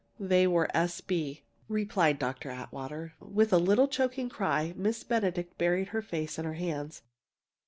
"They 0.19 0.47
were 0.47 0.67
'S. 0.75 0.99
B.,'" 1.01 1.43
replied 1.69 2.17
Dr. 2.17 2.49
Atwater. 2.49 3.13
With 3.19 3.53
a 3.53 3.59
little 3.59 3.87
choking 3.87 4.29
cry, 4.29 4.73
Miss 4.75 5.03
Benedict 5.03 5.59
buried 5.59 5.89
her 5.89 6.01
face 6.01 6.39
in 6.39 6.45
her 6.45 6.55
hands. 6.55 7.03